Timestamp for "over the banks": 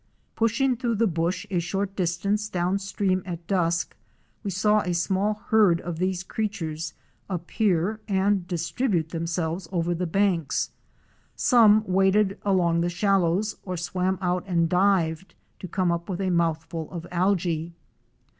9.71-10.71